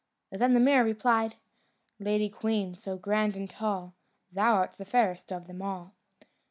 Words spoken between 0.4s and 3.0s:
the mirror replied: "Lady queen, so